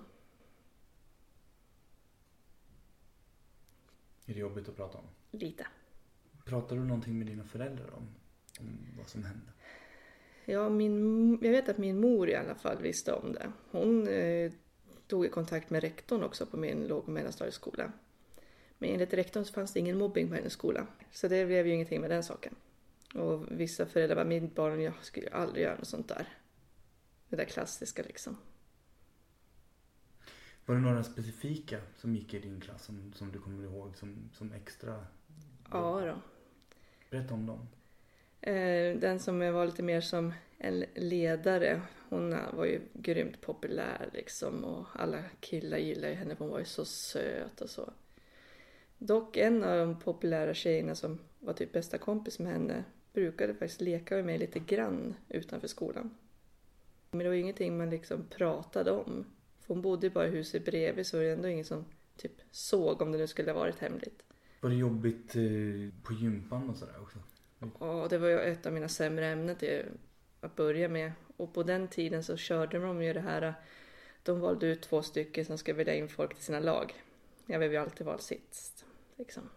Är 4.27 4.35
det 4.35 4.41
jobbigt 4.41 4.69
att 4.69 4.77
prata 4.77 4.99
om? 4.99 5.05
Lite. 5.31 5.67
Pratar 6.45 6.77
du 6.77 6.85
någonting 6.85 7.19
med 7.19 7.27
dina 7.27 7.45
föräldrar 7.45 7.95
om, 7.95 8.15
om 8.61 8.87
vad 8.99 9.09
som 9.09 9.25
hände? 9.25 9.53
Ja, 10.45 10.69
min, 10.69 11.39
jag 11.43 11.51
vet 11.51 11.69
att 11.69 11.79
min 11.79 12.01
mor 12.01 12.29
i 12.29 12.35
alla 12.35 12.55
fall 12.55 12.83
visste 12.83 13.13
om 13.13 13.33
det. 13.33 13.53
Hon 13.71 14.09
eh, 14.09 14.53
tog 15.07 15.27
i 15.27 15.29
kontakt 15.29 15.71
med 15.71 15.81
rektorn 15.81 16.23
också 16.23 16.47
på 16.47 16.57
min 16.57 16.87
låg 16.87 17.03
och 17.03 17.09
mellanstadieskola. 17.09 17.93
Men 18.79 18.91
enligt 18.91 19.15
rektorn 19.15 19.45
så 19.45 19.53
fanns 19.53 19.73
det 19.73 19.81
ingen 19.81 19.99
mobbing 19.99 20.29
på 20.29 20.35
hennes 20.35 20.53
skola. 20.53 20.87
Så 21.11 21.29
det 21.29 21.47
blev 21.47 21.67
ju 21.67 21.73
ingenting 21.75 22.01
med 22.01 22.11
den 22.11 22.23
saken. 22.23 22.55
Och 23.15 23.45
vissa 23.51 23.87
föräldrar 23.87 24.17
var 24.17 24.25
mitt 24.25 24.55
barn, 24.55 24.81
jag 24.81 24.95
skulle 25.03 25.27
ju 25.27 25.33
aldrig 25.33 25.65
göra 25.65 25.77
något 25.77 25.89
sånt 25.89 26.09
där. 26.09 26.29
Det 27.29 27.37
där 27.37 27.45
klassiska 27.45 28.03
liksom. 28.03 28.37
Var 30.67 30.75
det 30.75 30.81
några 30.81 31.05
specifika 31.05 31.81
som 31.97 32.15
gick 32.15 32.35
i 32.35 32.39
din 32.39 32.61
klass 32.61 32.85
som, 32.85 33.13
som 33.13 33.33
du 33.33 33.39
kommer 33.39 33.65
ihåg 33.65 33.97
som, 33.97 34.31
som 34.33 34.53
extra? 34.53 35.07
Ja 35.71 36.01
då. 36.01 36.21
Berätta 37.11 37.35
om 37.35 37.47
dem. 37.47 37.69
Eh, 38.43 38.97
den 38.99 39.21
som 39.21 39.39
var 39.39 39.67
lite 39.67 39.83
mer 39.83 40.01
som 40.01 40.33
en 40.59 40.85
ledare, 40.95 41.81
hon 42.09 42.37
var 42.53 42.65
ju 42.65 42.81
grymt 42.93 43.41
populär 43.41 44.11
liksom 44.13 44.65
och 44.65 44.87
alla 44.93 45.19
killar 45.41 45.79
gillade 45.79 46.09
ju 46.09 46.15
henne 46.15 46.37
för 46.37 46.45
hon 46.45 46.53
var 46.53 46.59
ju 46.59 46.65
så 46.65 46.85
söt 46.85 47.61
och 47.61 47.71
så. 47.71 47.93
Dock 48.99 49.37
en 49.37 49.65
av 49.65 49.79
de 49.79 49.99
populära 49.99 50.55
tjejerna 50.55 50.95
som 50.95 51.19
var 51.41 51.53
typ 51.53 51.73
bästa 51.73 51.99
kompis 51.99 52.39
med 52.39 52.53
henne 52.53 52.85
brukade 53.13 53.55
faktiskt 53.55 53.81
leka 53.81 54.15
med 54.15 54.25
mig 54.25 54.39
lite 54.39 54.59
grann 54.59 55.15
utanför 55.29 55.69
skolan. 55.69 56.11
Men 57.11 57.19
det 57.19 57.29
var 57.29 57.35
ju 57.35 57.41
ingenting 57.41 57.79
man 57.79 57.91
liksom 57.91 58.25
pratade 58.31 58.91
om. 58.91 59.25
För 59.61 59.75
hon 59.75 59.83
bodde 59.83 60.07
ju 60.07 60.13
bara 60.13 60.27
i 60.27 60.31
huset 60.31 60.65
bredvid 60.65 61.07
så 61.07 61.17
var 61.17 61.25
det 61.25 61.33
ändå 61.33 61.49
ingen 61.49 61.65
som 61.65 61.85
typ 62.17 62.33
såg 62.51 63.03
om 63.03 63.13
det 63.13 63.19
nu 63.19 63.27
skulle 63.27 63.53
ha 63.53 63.59
varit 63.59 63.79
hemligt. 63.79 64.23
Var 64.61 64.71
det 64.71 64.77
jobbigt 64.77 65.37
eh, 65.37 66.03
på 66.03 66.13
gympan 66.13 66.71
och 66.71 66.77
sådär 66.77 67.03
också? 67.03 67.19
Ja, 67.81 68.07
det 68.11 68.19
var 68.19 68.29
ju 68.29 68.41
ett 68.41 68.67
av 68.67 68.73
mina 68.73 68.89
sämre 68.89 69.27
ämnen 69.27 69.57
till 69.57 69.85
att 70.41 70.57
börja 70.57 70.89
med. 70.89 71.13
Och 71.37 71.55
på 71.55 71.63
den 71.63 71.89
tiden 71.89 72.25
så 72.25 72.37
körde 72.37 72.79
de 72.79 73.03
ju 73.03 73.13
det 73.13 73.21
här, 73.21 73.55
de 74.23 74.41
valde 74.41 74.67
ut 74.67 74.83
två 74.83 75.03
stycken 75.03 75.45
som 75.45 75.59
skulle 75.59 75.77
välja 75.77 75.95
in 75.95 76.09
folk 76.09 76.35
till 76.35 76.45
sina 76.45 76.61
lag. 76.61 77.03
Jag 77.47 77.61
blev 77.61 77.73
ju 77.73 77.79
alltid 77.79 78.07
vald 78.07 78.21
sist, 78.21 78.85
liksom. 79.17 79.51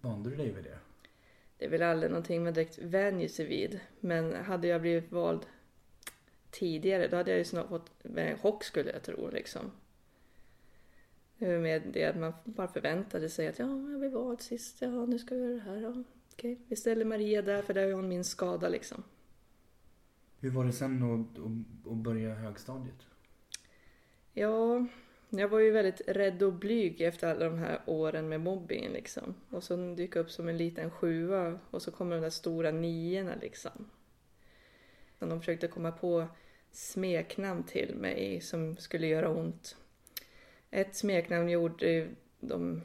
Vande 0.00 0.30
du 0.30 0.36
dig 0.36 0.52
vid 0.52 0.64
det? 0.64 0.78
Det 1.58 1.64
är 1.64 1.68
väl 1.68 1.82
aldrig 1.82 2.10
någonting 2.10 2.44
man 2.44 2.52
direkt 2.52 2.78
vänjer 2.78 3.28
sig 3.28 3.46
vid. 3.46 3.80
Men 4.00 4.34
hade 4.44 4.68
jag 4.68 4.80
blivit 4.80 5.12
vald 5.12 5.46
tidigare 6.50 7.08
då 7.08 7.16
hade 7.16 7.30
jag 7.30 7.38
ju 7.38 7.44
snart 7.44 7.68
fått 7.68 7.90
en 8.16 8.38
chock 8.38 8.64
skulle 8.64 8.92
jag 8.92 9.02
tro 9.02 9.30
liksom. 9.30 9.70
Med 11.44 11.82
det 11.92 12.04
att 12.04 12.16
man 12.16 12.32
bara 12.44 12.68
förväntade 12.68 13.28
sig 13.28 13.48
att 13.48 13.58
ja, 13.58 13.66
jag 13.66 13.98
blev 13.98 14.12
vald 14.12 14.40
sist, 14.40 14.82
ja 14.82 15.06
nu 15.06 15.18
ska 15.18 15.34
vi 15.34 15.40
göra 15.40 15.54
det 15.54 15.60
här. 15.60 15.76
Ja, 15.76 16.04
okej, 16.32 16.58
vi 16.68 16.76
ställer 16.76 17.04
Maria 17.04 17.42
där 17.42 17.62
för 17.62 17.74
där 17.74 17.84
har 17.84 17.92
hon 17.92 18.08
min 18.08 18.24
skada 18.24 18.68
liksom. 18.68 19.02
Hur 20.40 20.50
var 20.50 20.64
det 20.64 20.72
sen 20.72 21.02
att, 21.02 21.38
att, 21.38 21.92
att 21.92 21.98
börja 21.98 22.34
högstadiet? 22.34 23.06
Ja, 24.32 24.86
jag 25.30 25.48
var 25.48 25.58
ju 25.58 25.70
väldigt 25.70 26.00
rädd 26.06 26.42
och 26.42 26.52
blyg 26.52 27.00
efter 27.00 27.30
alla 27.30 27.44
de 27.44 27.58
här 27.58 27.80
åren 27.86 28.28
med 28.28 28.40
mobbingen 28.40 28.92
liksom. 28.92 29.34
Och 29.50 29.62
så 29.62 29.94
dyka 29.94 30.20
upp 30.20 30.30
som 30.30 30.48
en 30.48 30.56
liten 30.56 30.90
sjua 30.90 31.58
och 31.70 31.82
så 31.82 31.90
kommer 31.90 32.16
de 32.16 32.22
där 32.22 32.30
stora 32.30 32.70
niorna 32.70 33.34
liksom. 33.40 33.90
De 35.18 35.40
försökte 35.40 35.68
komma 35.68 35.92
på 35.92 36.26
smeknamn 36.72 37.62
till 37.62 37.94
mig 37.94 38.40
som 38.40 38.76
skulle 38.76 39.06
göra 39.06 39.28
ont. 39.28 39.76
Ett 40.74 40.94
smeknamn 40.94 41.48
gjorde 41.48 42.08
de, 42.40 42.82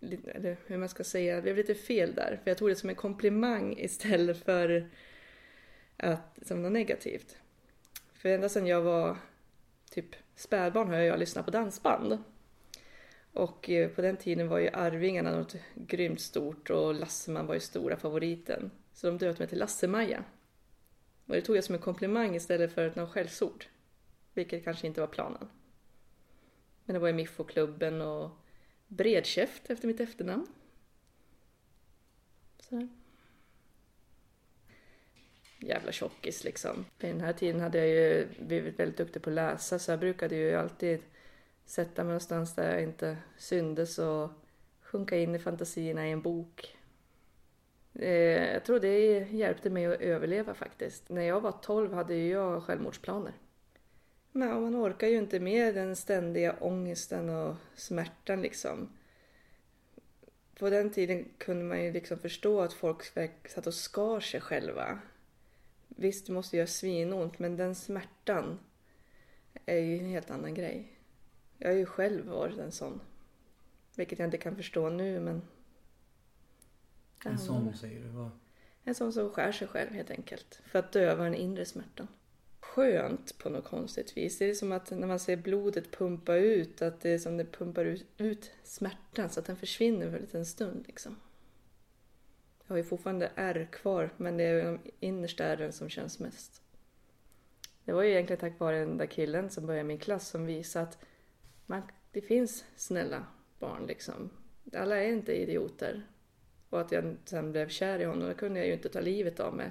eller 0.00 0.56
hur 0.66 0.78
man 0.78 0.88
ska 0.88 1.04
säga, 1.04 1.36
det 1.36 1.42
blev 1.42 1.56
lite 1.56 1.74
fel 1.74 2.14
där. 2.14 2.40
För 2.42 2.50
jag 2.50 2.58
tog 2.58 2.68
det 2.68 2.76
som 2.76 2.88
en 2.88 2.94
komplimang 2.94 3.78
istället 3.78 4.44
för 4.44 4.90
att, 5.96 6.38
som 6.42 6.62
något 6.62 6.72
negativt. 6.72 7.36
För 8.12 8.28
ända 8.28 8.48
sedan 8.48 8.66
jag 8.66 8.82
var 8.82 9.16
typ 9.90 10.06
spädbarn 10.36 10.88
har 10.88 10.96
jag 10.96 11.18
lyssnat 11.18 11.44
på 11.44 11.50
dansband. 11.50 12.18
Och 13.32 13.70
eh, 13.70 13.90
på 13.90 14.02
den 14.02 14.16
tiden 14.16 14.48
var 14.48 14.58
ju 14.58 14.68
Arvingarna 14.72 15.36
något 15.36 15.56
grymt 15.74 16.20
stort 16.20 16.70
och 16.70 16.94
Lasseman 16.94 17.46
var 17.46 17.54
ju 17.54 17.60
stora 17.60 17.96
favoriten. 17.96 18.70
Så 18.92 19.06
de 19.06 19.18
döpte 19.18 19.42
mig 19.42 19.48
till 19.48 19.58
Lasse-Maja. 19.58 20.24
Och 21.26 21.34
det 21.34 21.42
tog 21.42 21.56
jag 21.56 21.64
som 21.64 21.74
en 21.74 21.80
komplimang 21.80 22.34
istället 22.34 22.72
för 22.72 22.86
ett 22.86 23.10
skällsord. 23.10 23.64
Vilket 24.34 24.64
kanske 24.64 24.86
inte 24.86 25.00
var 25.00 25.08
planen. 25.08 25.48
Men 26.90 26.94
det 26.94 27.00
var 27.00 27.08
ju 27.08 27.14
Miffo-klubben 27.14 28.00
och 28.00 28.30
Bredkäft 28.88 29.70
efter 29.70 29.86
mitt 29.86 30.00
efternamn. 30.00 30.46
Så. 32.60 32.88
Jävla 35.58 35.92
tjockis 35.92 36.44
liksom. 36.44 36.84
På 36.98 37.06
den 37.06 37.20
här 37.20 37.32
tiden 37.32 37.60
hade 37.60 37.78
jag 37.78 37.88
ju 37.88 38.28
blivit 38.38 38.78
väldigt 38.78 38.96
duktig 38.96 39.22
på 39.22 39.30
att 39.30 39.34
läsa 39.34 39.78
så 39.78 39.90
jag 39.90 40.00
brukade 40.00 40.36
ju 40.36 40.54
alltid 40.54 41.00
sätta 41.64 42.04
mig 42.04 42.08
någonstans 42.08 42.54
där 42.54 42.72
jag 42.72 42.82
inte 42.82 43.16
syndes 43.38 43.98
och 43.98 44.30
sjunka 44.80 45.16
in 45.16 45.34
i 45.34 45.38
fantasierna 45.38 46.08
i 46.08 46.10
en 46.10 46.22
bok 46.22 46.76
eh, 47.94 48.52
jag 48.52 48.64
tror 48.64 48.80
det 48.80 49.18
hjälpte 49.30 49.70
mig 49.70 49.86
att 49.86 50.00
överleva 50.00 50.54
faktiskt. 50.54 51.08
När 51.08 51.22
jag 51.22 51.40
var 51.40 51.52
12 51.52 51.92
hade 51.92 52.14
jag 52.14 52.62
självmordsplaner. 52.62 53.32
Men 54.32 54.62
man 54.62 54.76
orkar 54.76 55.08
ju 55.08 55.18
inte 55.18 55.40
med 55.40 55.74
den 55.74 55.96
ständiga 55.96 56.56
ångesten 56.60 57.28
och 57.28 57.56
smärtan 57.74 58.42
liksom. 58.42 58.88
På 60.58 60.70
den 60.70 60.90
tiden 60.90 61.28
kunde 61.38 61.64
man 61.64 61.84
ju 61.84 61.92
liksom 61.92 62.18
förstå 62.18 62.60
att 62.60 62.72
folk 62.72 63.02
satt 63.48 63.66
och 63.66 63.74
skar 63.74 64.20
sig 64.20 64.40
själva. 64.40 64.98
Visst, 65.88 66.26
det 66.26 66.32
måste 66.32 66.56
göra 66.56 66.66
svinont, 66.66 67.38
men 67.38 67.56
den 67.56 67.74
smärtan 67.74 68.58
är 69.66 69.78
ju 69.78 69.98
en 69.98 70.06
helt 70.06 70.30
annan 70.30 70.54
grej. 70.54 70.98
Jag 71.58 71.68
har 71.68 71.76
ju 71.76 71.86
själv 71.86 72.26
varit 72.26 72.58
en 72.58 72.72
sån. 72.72 73.00
Vilket 73.94 74.18
jag 74.18 74.26
inte 74.26 74.38
kan 74.38 74.56
förstå 74.56 74.88
nu, 74.88 75.20
men 75.20 75.42
en 77.24 77.38
sån 77.38 77.74
säger 77.74 78.00
du? 78.00 78.08
Vad? 78.08 78.30
En 78.84 78.94
sån 78.94 79.12
som 79.12 79.30
skär 79.30 79.52
sig 79.52 79.68
själv 79.68 79.90
helt 79.90 80.10
enkelt. 80.10 80.60
För 80.64 80.78
att 80.78 80.92
döva 80.92 81.24
den 81.24 81.34
inre 81.34 81.64
smärtan. 81.64 82.08
Skönt 82.60 83.38
på 83.38 83.48
något 83.48 83.64
konstigt 83.64 84.16
vis. 84.16 84.38
Det 84.38 84.50
är 84.50 84.54
som 84.54 84.72
att 84.72 84.90
när 84.90 85.06
man 85.06 85.18
ser 85.18 85.36
blodet 85.36 85.90
pumpa 85.90 86.36
ut, 86.36 86.82
att 86.82 87.00
det 87.00 87.10
är 87.10 87.18
som 87.18 87.36
det 87.36 87.44
pumpar 87.44 87.84
ut, 87.84 88.06
ut 88.18 88.50
smärtan 88.64 89.30
så 89.30 89.40
att 89.40 89.46
den 89.46 89.56
försvinner 89.56 90.10
för 90.10 90.16
en 90.16 90.22
liten 90.22 90.46
stund 90.46 90.84
liksom. 90.86 91.16
Jag 92.66 92.72
har 92.72 92.76
ju 92.76 92.84
fortfarande 92.84 93.32
ärr 93.34 93.68
kvar, 93.72 94.10
men 94.16 94.36
det 94.36 94.44
är 94.44 94.64
de 94.64 94.78
innersta 95.00 95.44
ärren 95.44 95.72
som 95.72 95.88
känns 95.88 96.18
mest. 96.18 96.62
Det 97.84 97.92
var 97.92 98.02
ju 98.02 98.10
egentligen 98.10 98.40
tack 98.40 98.60
vare 98.60 98.78
den 98.78 98.98
där 98.98 99.06
killen 99.06 99.50
som 99.50 99.66
började 99.66 99.88
min 99.88 99.98
klass 99.98 100.28
som 100.28 100.46
visade 100.46 100.82
att 100.82 100.98
man, 101.66 101.82
det 102.12 102.20
finns 102.20 102.64
snälla 102.76 103.26
barn 103.58 103.86
liksom. 103.86 104.30
Alla 104.72 104.96
är 104.96 105.08
inte 105.08 105.32
idioter. 105.32 106.06
Och 106.70 106.80
att 106.80 106.92
jag 106.92 107.16
sen 107.24 107.52
blev 107.52 107.68
kär 107.68 107.98
i 107.98 108.04
honom, 108.04 108.28
då 108.28 108.34
kunde 108.34 108.58
jag 108.58 108.66
ju 108.66 108.72
inte 108.72 108.88
ta 108.88 109.00
livet 109.00 109.40
av 109.40 109.54
mig. 109.54 109.70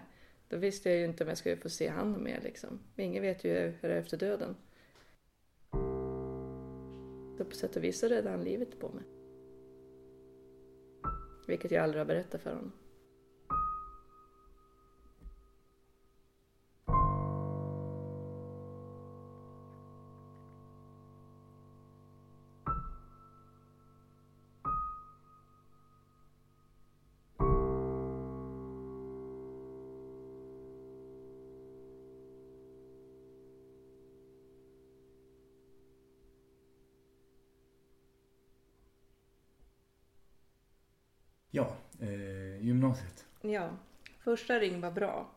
Då 0.50 0.58
visste 0.58 0.89
jag 0.89 1.00
ju 1.00 1.06
inte 1.06 1.24
om 1.24 1.27
jag 1.27 1.38
skulle 1.38 1.58
få 1.58 1.70
se 1.70 1.91
honom 1.91 2.24
mer 2.24 2.41
liksom. 2.44 2.79
Ingen 2.96 3.22
vet 3.22 3.44
ju 3.44 3.50
hur 3.50 3.89
det 3.89 3.96
är 3.96 4.00
efter 4.00 4.18
döden. 4.18 4.56
Så 7.38 7.46
på 7.46 7.56
sätt 7.56 7.75
och 7.75 7.84
vis 7.84 8.00
så 8.00 8.08
räddade 8.08 8.29
han 8.29 8.44
livet 8.44 8.79
på 8.79 8.89
mig. 8.89 9.03
Vilket 11.48 11.72
jag 11.72 11.84
aldrig 11.84 12.01
har 12.01 12.06
berättat 12.06 12.41
för 12.41 12.50
honom. 12.50 12.72
Ja, 41.51 41.75
eh, 42.01 42.65
gymnasiet. 42.65 43.25
Ja, 43.41 43.70
första 44.20 44.60
ring 44.60 44.82
var 44.82 44.91
bra. 44.91 45.29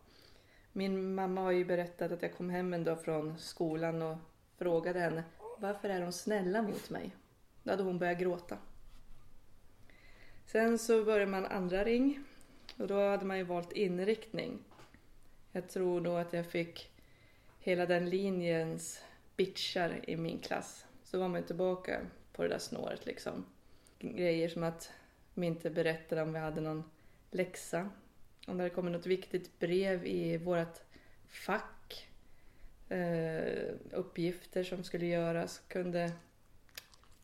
Min 0.72 1.14
mamma 1.14 1.40
har 1.40 1.52
ju 1.52 1.64
berättat 1.64 2.12
att 2.12 2.22
jag 2.22 2.36
kom 2.36 2.50
hem 2.50 2.74
en 2.74 2.84
dag 2.84 3.04
från 3.04 3.38
skolan 3.38 4.02
och 4.02 4.16
frågade 4.58 5.00
henne 5.00 5.24
varför 5.62 5.88
är 5.88 6.00
de 6.00 6.12
snälla 6.12 6.62
mot 6.62 6.90
mig? 6.90 7.16
Då 7.62 7.70
hade 7.70 7.82
hon 7.82 7.98
börjat 7.98 8.18
gråta. 8.18 8.58
Sen 10.46 10.78
så 10.78 11.04
började 11.04 11.30
man 11.30 11.46
andra 11.46 11.84
ring 11.84 12.24
och 12.78 12.86
då 12.86 13.08
hade 13.08 13.24
man 13.24 13.38
ju 13.38 13.44
valt 13.44 13.72
inriktning. 13.72 14.58
Jag 15.52 15.68
tror 15.68 16.00
då 16.00 16.16
att 16.16 16.32
jag 16.32 16.46
fick 16.46 16.90
hela 17.58 17.86
den 17.86 18.10
linjens 18.10 19.04
bitchar 19.36 20.00
i 20.10 20.16
min 20.16 20.38
klass. 20.38 20.86
Så 21.04 21.18
var 21.18 21.28
man 21.28 21.42
tillbaka 21.42 22.00
på 22.32 22.42
det 22.42 22.48
där 22.48 22.58
snåret 22.58 23.06
liksom. 23.06 23.44
Grejer 23.98 24.48
som 24.48 24.62
att 24.62 24.92
de 25.34 25.44
inte 25.44 25.70
berättade 25.70 26.22
om 26.22 26.32
vi 26.32 26.38
hade 26.38 26.60
någon 26.60 26.84
läxa. 27.30 27.90
Om 28.46 28.56
det 28.56 28.62
hade 28.62 28.74
kommit 28.74 28.92
något 28.92 29.06
viktigt 29.06 29.58
brev 29.58 30.06
i 30.06 30.36
vårt 30.36 30.78
fack. 31.28 32.08
Eh, 32.88 33.74
uppgifter 33.90 34.64
som 34.64 34.84
skulle 34.84 35.06
göras 35.06 35.62
kunde 35.68 36.12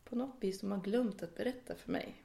på 0.03 0.15
något 0.15 0.35
vis 0.39 0.59
de 0.59 0.71
har 0.71 0.81
glömt 0.81 1.23
att 1.23 1.35
berätta 1.35 1.75
för 1.75 1.91
mig. 1.91 2.23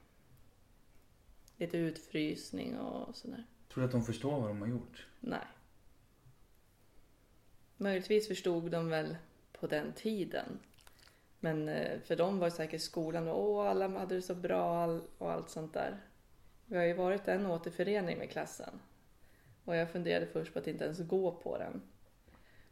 Lite 1.57 1.79
utfrysning 1.79 2.79
och 2.79 3.17
sådär. 3.17 3.45
Tror 3.69 3.83
du 3.83 3.87
att 3.87 3.93
de 3.93 4.05
förstår 4.05 4.41
vad 4.41 4.51
de 4.51 4.61
har 4.61 4.69
gjort? 4.69 5.07
Nej. 5.21 5.47
Möjligtvis 7.77 8.29
förstod 8.29 8.71
de 8.71 8.89
väl 8.89 9.17
på 9.53 9.67
den 9.67 9.93
tiden 9.93 10.59
men 11.45 11.69
eh, 11.69 12.01
för 12.01 12.17
dem 12.17 12.39
var 12.39 12.51
säkert 12.51 12.81
skolan 12.81 13.29
och 13.29 13.51
åh, 13.51 13.67
alla 13.67 13.89
hade 13.89 14.15
det 14.15 14.23
så 14.23 14.35
bra 14.35 15.01
och 15.19 15.33
allt 15.33 15.51
sånt 15.51 15.73
där. 15.73 16.01
Vi 16.67 16.77
har 16.77 16.85
ju 16.85 16.93
varit 16.93 17.29
en 17.29 17.47
återförening 17.47 18.19
med 18.19 18.31
klassen. 18.31 18.81
Och 19.65 19.77
jag 19.77 19.91
funderade 19.91 20.27
först 20.27 20.53
på 20.53 20.59
att 20.59 20.67
inte 20.67 20.85
ens 20.85 20.99
gå 20.99 21.33
på 21.33 21.59
den. 21.59 21.83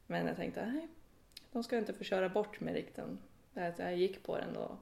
Men 0.07 0.26
jag 0.26 0.37
tänkte, 0.37 0.67
nej, 0.67 0.88
de 1.52 1.64
ska 1.64 1.79
inte 1.79 1.93
få 1.93 2.05
köra 2.05 2.29
bort 2.29 2.61
mig 2.61 2.75
riktigt. 2.75 3.05
Jag 3.55 3.97
gick 3.97 4.23
på 4.23 4.38
den 4.38 4.55
då. 4.55 4.79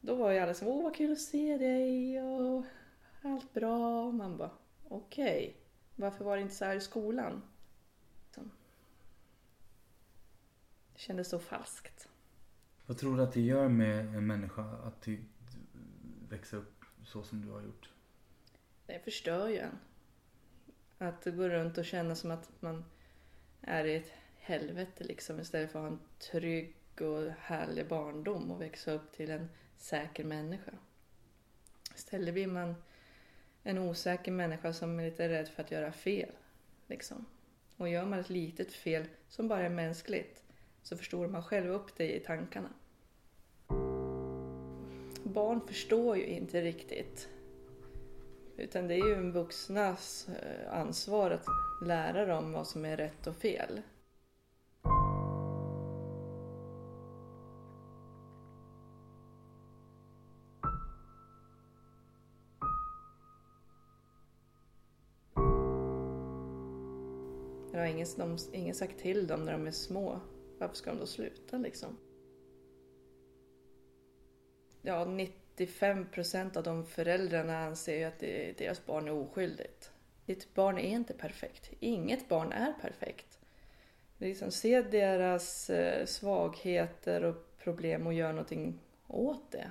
Då 0.00 0.14
var 0.14 0.30
ju 0.30 0.38
alla 0.38 0.54
så, 0.54 0.66
åh 0.66 0.82
vad 0.82 0.96
kul 0.96 1.12
att 1.12 1.20
se 1.20 1.58
dig 1.58 2.22
och 2.22 2.64
allt 3.22 3.54
bra. 3.54 4.12
Man 4.12 4.36
bara, 4.36 4.50
okej, 4.88 5.38
okay. 5.38 5.54
varför 5.96 6.24
var 6.24 6.36
det 6.36 6.42
inte 6.42 6.54
så 6.54 6.64
här 6.64 6.76
i 6.76 6.80
skolan? 6.80 7.42
Det 10.92 11.00
kändes 11.00 11.28
så 11.28 11.38
falskt. 11.38 12.08
Vad 12.88 12.98
tror 12.98 13.16
du 13.16 13.22
att 13.22 13.32
det 13.32 13.40
gör 13.40 13.68
med 13.68 13.98
en 13.98 14.26
människa 14.26 14.62
att 14.62 15.02
ty- 15.02 15.18
växa 16.28 16.56
upp 16.56 16.84
så 17.04 17.22
som 17.22 17.40
du 17.40 17.50
har 17.50 17.62
gjort? 17.62 17.90
Det 18.86 19.04
förstör 19.04 19.48
ju 19.48 19.58
en. 19.58 19.78
Att 20.98 21.24
gå 21.24 21.48
runt 21.48 21.78
och 21.78 21.84
känna 21.84 22.14
som 22.14 22.30
att 22.30 22.50
man 22.60 22.84
är 23.60 23.84
i 23.84 23.96
ett 23.96 24.12
helvete 24.36 25.04
liksom 25.04 25.40
istället 25.40 25.72
för 25.72 25.78
att 25.78 25.84
ha 25.84 25.92
en 25.92 26.00
trygg 26.18 26.74
och 27.00 27.30
härlig 27.38 27.88
barndom 27.88 28.50
och 28.50 28.60
växa 28.60 28.92
upp 28.92 29.12
till 29.12 29.30
en 29.30 29.48
säker 29.76 30.24
människa. 30.24 30.72
Istället 31.94 32.34
blir 32.34 32.46
man 32.46 32.74
en 33.62 33.78
osäker 33.78 34.32
människa 34.32 34.72
som 34.72 35.00
är 35.00 35.04
lite 35.04 35.28
rädd 35.28 35.48
för 35.48 35.62
att 35.62 35.70
göra 35.70 35.92
fel. 35.92 36.32
Liksom. 36.86 37.26
Och 37.76 37.88
gör 37.88 38.06
man 38.06 38.18
ett 38.18 38.30
litet 38.30 38.72
fel 38.72 39.08
som 39.28 39.48
bara 39.48 39.66
är 39.66 39.70
mänskligt 39.70 40.47
så 40.82 40.96
förstår 40.96 41.28
man 41.28 41.42
själv 41.42 41.70
upp 41.70 41.96
det 41.96 42.16
i 42.16 42.20
tankarna. 42.20 42.70
Barn 45.22 45.60
förstår 45.66 46.16
ju 46.16 46.26
inte 46.26 46.60
riktigt. 46.60 47.28
Utan 48.56 48.88
det 48.88 48.94
är 48.94 49.06
ju 49.08 49.14
en 49.14 49.32
vuxnas 49.32 50.28
eh, 50.28 50.78
ansvar 50.80 51.30
att 51.30 51.46
lära 51.86 52.26
dem 52.26 52.52
vad 52.52 52.66
som 52.66 52.84
är 52.84 52.96
rätt 52.96 53.26
och 53.26 53.36
fel. 53.36 53.82
Det 67.72 67.78
har 67.78 67.86
ingen, 67.86 68.06
ingen 68.52 68.74
sagt 68.74 68.98
till 68.98 69.26
dem 69.26 69.44
när 69.44 69.52
de 69.52 69.66
är 69.66 69.70
små. 69.70 70.20
Varför 70.58 70.74
ska 70.74 70.90
de 70.90 70.98
då 70.98 71.06
sluta 71.06 71.58
liksom? 71.58 71.96
Ja, 74.82 75.04
95 75.04 76.06
procent 76.06 76.56
av 76.56 76.62
de 76.62 76.86
föräldrarna 76.86 77.58
anser 77.58 77.98
ju 77.98 78.04
att 78.04 78.18
det, 78.18 78.58
deras 78.58 78.86
barn 78.86 79.08
är 79.08 79.12
oskyldigt. 79.12 79.92
Ditt 80.26 80.54
barn 80.54 80.78
är 80.78 80.88
inte 80.88 81.14
perfekt. 81.14 81.70
Inget 81.80 82.28
barn 82.28 82.52
är 82.52 82.72
perfekt. 82.72 83.38
Liksom 84.18 84.50
se 84.50 84.82
deras 84.82 85.70
eh, 85.70 86.06
svagheter 86.06 87.24
och 87.24 87.58
problem 87.58 88.06
och 88.06 88.14
gör 88.14 88.32
någonting 88.32 88.80
åt 89.06 89.52
det. 89.52 89.70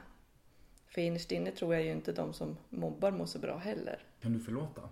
För 0.88 1.02
innerst 1.02 1.32
inne 1.32 1.52
tror 1.52 1.74
jag 1.74 1.84
ju 1.84 1.92
inte 1.92 2.12
de 2.12 2.34
som 2.34 2.58
mobbar 2.70 3.12
mår 3.12 3.26
så 3.26 3.40
bra 3.40 3.58
heller. 3.58 4.04
Kan 4.22 4.34
du 4.34 4.40
förlåta? 4.40 4.90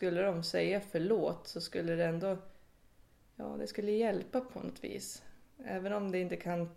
Skulle 0.00 0.22
de 0.22 0.42
säga 0.42 0.80
förlåt 0.80 1.46
så 1.46 1.60
skulle 1.60 1.94
det 1.94 2.04
ändå, 2.04 2.36
ja 3.36 3.56
det 3.58 3.66
skulle 3.66 3.90
hjälpa 3.90 4.40
på 4.40 4.60
något 4.60 4.84
vis. 4.84 5.22
Även 5.64 5.92
om 5.92 6.12
det 6.12 6.18
inte 6.18 6.36
kan 6.36 6.70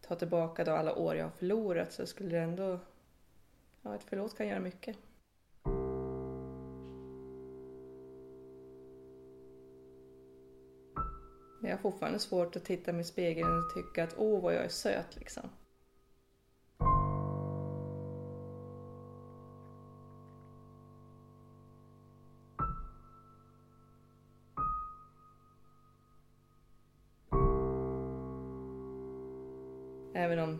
ta 0.00 0.14
tillbaka 0.14 0.64
då 0.64 0.72
alla 0.72 0.94
år 0.94 1.16
jag 1.16 1.24
har 1.24 1.30
förlorat 1.30 1.92
så 1.92 2.06
skulle 2.06 2.30
det 2.30 2.42
ändå, 2.42 2.78
ja 3.82 3.94
ett 3.94 4.02
förlåt 4.06 4.36
kan 4.36 4.48
göra 4.48 4.60
mycket. 4.60 4.96
Men 11.60 11.70
jag 11.70 11.76
har 11.76 11.82
fortfarande 11.82 12.18
svårt 12.18 12.56
att 12.56 12.64
titta 12.64 12.92
mig 12.92 13.00
i 13.00 13.04
spegeln 13.04 13.58
och 13.58 13.74
tycka 13.74 14.04
att 14.04 14.14
åh 14.18 14.42
vad 14.42 14.54
jag 14.54 14.64
är 14.64 14.68
söt 14.68 15.16
liksom. 15.16 15.50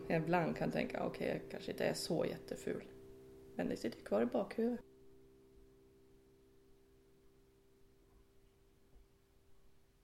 Jag 0.09 0.21
ibland 0.21 0.57
kan 0.57 0.71
tänka, 0.71 1.03
okej 1.03 1.27
okay, 1.27 1.27
jag 1.27 1.51
kanske 1.51 1.71
inte 1.71 1.85
är 1.85 1.93
så 1.93 2.25
jätteful. 2.25 2.83
Men 3.55 3.69
det 3.69 3.77
sitter 3.77 3.99
kvar 4.05 4.21
i 4.21 4.25
bakhuvudet. 4.25 4.79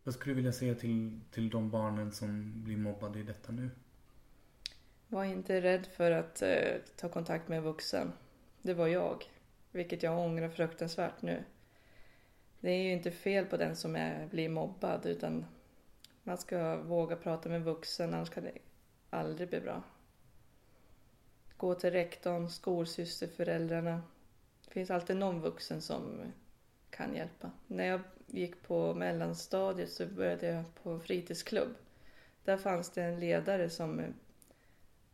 Vad 0.03 0.13
skulle 0.13 0.31
du 0.31 0.35
vilja 0.35 0.51
säga 0.51 0.75
till, 0.75 1.19
till 1.31 1.49
de 1.49 1.69
barnen 1.69 2.11
som 2.11 2.53
blir 2.63 2.77
mobbade 2.77 3.19
i 3.19 3.23
detta 3.23 3.51
nu? 3.51 3.69
Var 5.07 5.23
inte 5.23 5.61
rädd 5.61 5.85
för 5.85 6.11
att 6.11 6.41
eh, 6.41 6.75
ta 6.95 7.09
kontakt 7.09 7.47
med 7.47 7.57
en 7.57 7.63
vuxen. 7.63 8.11
Det 8.61 8.73
var 8.73 8.87
jag. 8.87 9.23
Vilket 9.71 10.03
jag 10.03 10.19
ångrar 10.19 10.49
fruktansvärt 10.49 11.21
nu. 11.21 11.43
Det 12.59 12.71
är 12.71 12.83
ju 12.83 12.91
inte 12.91 13.11
fel 13.11 13.45
på 13.45 13.57
den 13.57 13.75
som 13.75 13.95
är, 13.95 14.27
blir 14.27 14.49
mobbad 14.49 15.05
utan 15.05 15.45
man 16.23 16.37
ska 16.37 16.81
våga 16.81 17.15
prata 17.15 17.49
med 17.49 17.55
en 17.55 17.63
vuxen 17.63 18.13
annars 18.13 18.29
kan 18.29 18.43
det 18.43 18.57
aldrig 19.09 19.49
bli 19.49 19.61
bra. 19.61 19.83
Gå 21.57 21.75
till 21.75 21.91
rektorn, 21.91 22.49
skolsyster, 22.49 23.27
föräldrarna. 23.27 24.01
Det 24.65 24.71
finns 24.71 24.91
alltid 24.91 25.15
någon 25.15 25.41
vuxen 25.41 25.81
som 25.81 26.31
kan 26.89 27.15
hjälpa. 27.15 27.51
När 27.67 27.85
jag 27.85 28.01
gick 28.27 28.61
på 28.61 28.93
mellanstadiet 28.93 29.91
så 29.91 30.05
började 30.05 30.47
jag 30.47 30.65
på 30.83 30.89
en 30.89 31.01
fritidsklubb. 31.01 31.75
Där 32.43 32.57
fanns 32.57 32.89
det 32.89 33.03
en 33.03 33.19
ledare 33.19 33.69
som 33.69 34.13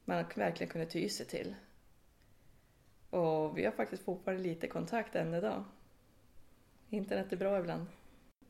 man 0.05 0.25
verkligen 0.35 0.71
kunde 0.71 0.87
ty 0.87 1.09
sig 1.09 1.25
till. 1.25 1.55
Och 3.09 3.57
vi 3.57 3.65
har 3.65 3.71
faktiskt 3.71 4.03
fortfarande 4.03 4.43
lite 4.43 4.67
kontakt 4.67 5.15
än 5.15 5.33
idag. 5.33 5.63
Internet 6.89 7.33
är 7.33 7.37
bra 7.37 7.59
ibland. 7.59 7.85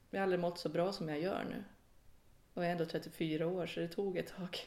Jag 0.10 0.20
har 0.20 0.24
aldrig 0.24 0.40
mått 0.40 0.60
så 0.60 0.70
bra 0.70 0.92
som 0.92 1.10
jag 1.10 1.22
gör 1.22 1.44
nu. 1.44 1.64
Och 2.54 2.64
jag 2.64 2.68
är 2.68 2.72
ändå 2.72 2.86
34 2.86 3.48
år 3.48 3.66
så 3.68 3.80
det 3.80 3.88
tog 3.88 4.18
ett 4.18 4.28
tag. 4.28 4.58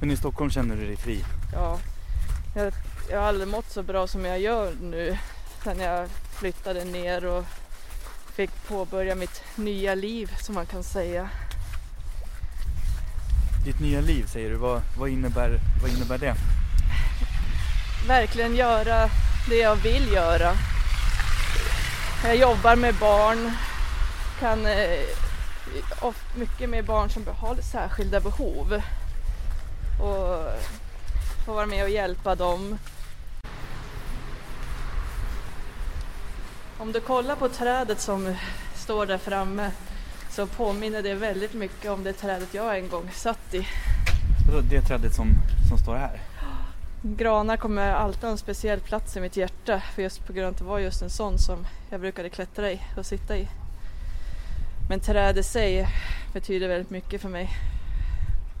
Men 0.00 0.10
i 0.10 0.16
Stockholm 0.16 0.50
känner 0.50 0.76
du 0.76 0.86
dig 0.86 0.96
fri? 0.96 1.24
Ja, 1.52 1.78
jag, 2.54 2.72
jag 3.10 3.20
har 3.20 3.26
aldrig 3.26 3.48
mått 3.48 3.70
så 3.70 3.82
bra 3.82 4.06
som 4.06 4.24
jag 4.24 4.40
gör 4.40 4.72
nu 4.82 5.18
sen 5.64 5.80
jag 5.80 6.08
flyttade 6.38 6.84
ner 6.84 7.26
och 7.26 7.44
fick 8.34 8.50
påbörja 8.68 9.14
mitt 9.14 9.42
nya 9.56 9.94
liv 9.94 10.32
som 10.40 10.54
man 10.54 10.66
kan 10.66 10.82
säga. 10.82 11.28
Ditt 13.64 13.80
nya 13.80 14.00
liv 14.00 14.26
säger 14.26 14.50
du, 14.50 14.56
vad, 14.56 14.82
vad, 14.98 15.08
innebär, 15.08 15.60
vad 15.82 15.90
innebär 15.90 16.18
det? 16.18 16.34
Verkligen 18.08 18.56
göra 18.56 19.10
det 19.48 19.56
jag 19.56 19.76
vill 19.76 20.12
göra. 20.12 20.52
Jag 22.24 22.36
jobbar 22.36 22.76
med 22.76 22.94
barn, 22.94 23.52
kan 24.40 24.66
eh, 24.66 26.12
mycket 26.34 26.70
med 26.70 26.84
barn 26.84 27.10
som 27.10 27.26
har 27.26 27.56
särskilda 27.56 28.20
behov 28.20 28.82
och 30.00 30.44
få 31.46 31.52
vara 31.52 31.66
med 31.66 31.84
och 31.84 31.90
hjälpa 31.90 32.34
dem. 32.34 32.78
Om 36.78 36.92
du 36.92 37.00
kollar 37.00 37.36
på 37.36 37.48
trädet 37.48 38.00
som 38.00 38.34
står 38.74 39.06
där 39.06 39.18
framme 39.18 39.70
så 40.30 40.46
påminner 40.46 41.02
det 41.02 41.14
väldigt 41.14 41.54
mycket 41.54 41.90
om 41.90 42.04
det 42.04 42.12
trädet 42.12 42.54
jag 42.54 42.78
en 42.78 42.88
gång 42.88 43.10
satt 43.12 43.54
i. 43.54 43.66
Det 44.70 44.80
trädet 44.80 45.14
som, 45.14 45.26
som 45.68 45.78
står 45.78 45.94
här? 45.94 46.20
Granar 47.02 47.56
kommer 47.56 47.90
alltid 47.90 48.22
ha 48.22 48.30
en 48.30 48.38
speciell 48.38 48.80
plats 48.80 49.16
i 49.16 49.20
mitt 49.20 49.36
hjärta 49.36 49.82
för 49.94 50.02
just 50.02 50.26
på 50.26 50.32
grund 50.32 50.46
av 50.46 50.52
att 50.52 50.58
det 50.58 50.64
var 50.64 50.78
just 50.78 51.02
en 51.02 51.10
sån 51.10 51.38
som 51.38 51.66
jag 51.90 52.00
brukade 52.00 52.30
klättra 52.30 52.72
i 52.72 52.80
och 52.96 53.06
sitta 53.06 53.36
i. 53.36 53.48
Men 54.88 55.00
trädet 55.00 55.36
i 55.36 55.42
sig 55.42 55.88
betyder 56.32 56.68
väldigt 56.68 56.90
mycket 56.90 57.22
för 57.22 57.28
mig. 57.28 57.48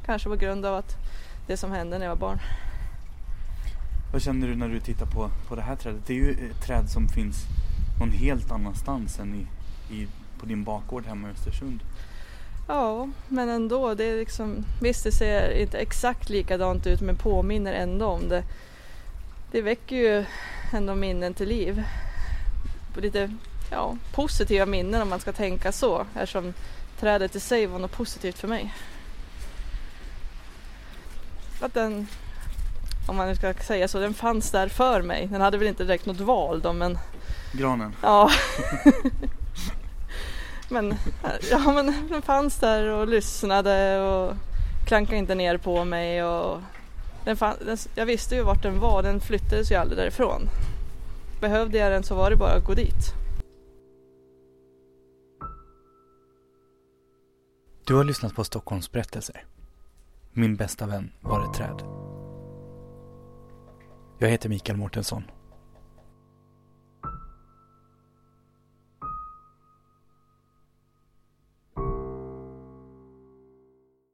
Kanske 0.06 0.28
på 0.28 0.36
grund 0.36 0.66
av 0.66 0.74
att 0.74 1.07
det 1.48 1.56
som 1.56 1.72
hände 1.72 1.98
när 1.98 2.06
jag 2.06 2.16
var 2.16 2.20
barn. 2.28 2.38
Vad 4.12 4.22
känner 4.22 4.46
du 4.48 4.56
när 4.56 4.68
du 4.68 4.80
tittar 4.80 5.06
på, 5.06 5.30
på 5.48 5.54
det 5.54 5.62
här 5.62 5.76
trädet? 5.76 6.06
Det 6.06 6.12
är 6.12 6.16
ju 6.16 6.30
ett 6.30 6.62
träd 6.66 6.90
som 6.90 7.08
finns 7.08 7.36
någon 8.00 8.10
helt 8.10 8.50
annanstans 8.50 9.18
än 9.18 9.34
i, 9.34 9.46
i, 9.94 10.06
på 10.40 10.46
din 10.46 10.64
bakgård 10.64 11.06
hemma 11.06 11.28
i 11.28 11.30
Östersund. 11.32 11.80
Ja, 12.68 13.08
men 13.28 13.48
ändå. 13.48 13.94
Det 13.94 14.04
är 14.04 14.16
liksom, 14.16 14.64
visst, 14.80 15.04
det 15.04 15.12
ser 15.12 15.50
inte 15.50 15.78
exakt 15.78 16.30
likadant 16.30 16.86
ut 16.86 17.00
men 17.00 17.16
påminner 17.16 17.72
ändå 17.72 18.06
om 18.06 18.28
det. 18.28 18.44
Det 19.50 19.62
väcker 19.62 19.96
ju 19.96 20.24
ändå 20.72 20.94
minnen 20.94 21.34
till 21.34 21.48
liv. 21.48 21.82
Lite 22.96 23.34
ja, 23.70 23.96
positiva 24.12 24.66
minnen 24.66 25.02
om 25.02 25.08
man 25.08 25.20
ska 25.20 25.32
tänka 25.32 25.72
så 25.72 26.06
eftersom 26.14 26.54
trädet 27.00 27.36
i 27.36 27.40
sig 27.40 27.66
var 27.66 27.78
något 27.78 27.92
positivt 27.92 28.38
för 28.38 28.48
mig. 28.48 28.74
Att 31.60 31.74
den, 31.74 32.06
om 33.06 33.16
man 33.16 33.28
nu 33.28 33.36
ska 33.36 33.54
säga 33.54 33.88
så, 33.88 33.98
den 33.98 34.14
fanns 34.14 34.50
där 34.50 34.68
för 34.68 35.02
mig. 35.02 35.28
Den 35.32 35.40
hade 35.40 35.58
väl 35.58 35.68
inte 35.68 35.84
direkt 35.84 36.06
något 36.06 36.20
val 36.20 36.60
då 36.60 36.72
men... 36.72 36.98
Granen? 37.52 37.94
Ja. 38.02 38.30
men, 40.68 40.94
ja 41.50 41.58
men 41.58 42.08
den 42.08 42.22
fanns 42.22 42.56
där 42.56 42.86
och 42.86 43.08
lyssnade 43.08 44.00
och 44.00 44.34
klankade 44.86 45.16
inte 45.16 45.34
ner 45.34 45.56
på 45.56 45.84
mig 45.84 46.24
och 46.24 46.60
den 47.24 47.36
fann, 47.36 47.56
den, 47.66 47.76
jag 47.94 48.06
visste 48.06 48.34
ju 48.34 48.42
vart 48.42 48.62
den 48.62 48.80
var, 48.80 49.02
den 49.02 49.20
flyttades 49.20 49.70
ju 49.70 49.74
aldrig 49.74 49.98
därifrån. 49.98 50.48
behövde 51.40 51.78
jag 51.78 51.92
den 51.92 52.02
så 52.02 52.14
var 52.14 52.30
det 52.30 52.36
bara 52.36 52.52
att 52.52 52.64
gå 52.64 52.74
dit. 52.74 53.14
Du 57.84 57.94
har 57.94 58.04
lyssnat 58.04 58.34
på 58.34 58.44
Stockholms 58.44 58.92
berättelser. 58.92 59.44
Min 60.38 60.56
bästa 60.56 60.86
vän 60.86 61.12
var 61.20 61.44
ett 61.44 61.54
träd. 61.54 61.82
Jag 64.18 64.28
heter 64.28 64.48
Mikael 64.48 64.78
Mårtensson. 64.78 65.22